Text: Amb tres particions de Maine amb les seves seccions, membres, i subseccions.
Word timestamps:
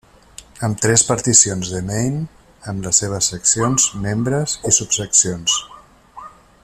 Amb 0.67 0.79
tres 0.85 1.03
particions 1.09 1.73
de 1.73 1.81
Maine 1.89 2.23
amb 2.73 2.87
les 2.87 3.03
seves 3.03 3.29
seccions, 3.35 3.87
membres, 4.07 4.57
i 4.71 4.75
subseccions. 4.79 5.61